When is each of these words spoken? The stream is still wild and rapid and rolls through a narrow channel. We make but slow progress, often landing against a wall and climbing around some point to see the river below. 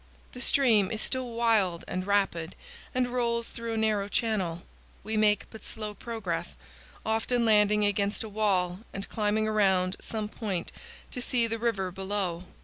The 0.31 0.41
stream 0.41 0.89
is 0.89 0.99
still 0.99 1.29
wild 1.33 1.85
and 1.87 2.07
rapid 2.07 2.55
and 2.95 3.09
rolls 3.13 3.49
through 3.49 3.75
a 3.75 3.77
narrow 3.77 4.07
channel. 4.07 4.63
We 5.03 5.15
make 5.15 5.45
but 5.51 5.63
slow 5.63 5.93
progress, 5.93 6.55
often 7.05 7.45
landing 7.45 7.85
against 7.85 8.23
a 8.23 8.27
wall 8.29 8.79
and 8.93 9.07
climbing 9.07 9.47
around 9.47 9.97
some 10.01 10.27
point 10.27 10.71
to 11.11 11.21
see 11.21 11.45
the 11.45 11.59
river 11.59 11.91
below. 11.91 12.45